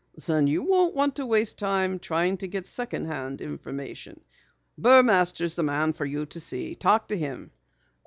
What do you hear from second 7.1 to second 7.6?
him."